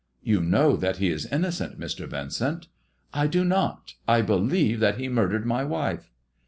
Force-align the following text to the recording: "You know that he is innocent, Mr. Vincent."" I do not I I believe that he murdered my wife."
"You 0.31 0.41
know 0.41 0.75
that 0.77 0.97
he 0.97 1.11
is 1.11 1.27
innocent, 1.31 1.79
Mr. 1.79 2.07
Vincent."" 2.07 2.67
I 3.21 3.27
do 3.27 3.45
not 3.45 3.93
I 4.07 4.17
I 4.17 4.21
believe 4.23 4.79
that 4.79 4.97
he 4.97 5.07
murdered 5.09 5.45
my 5.45 5.63
wife." 5.63 6.09